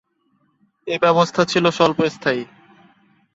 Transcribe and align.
এ 0.87 0.95
ব্যবস্থা 1.01 1.41
ছিল 1.45 1.65
স্বল্পস্থায়ী। 1.69 2.43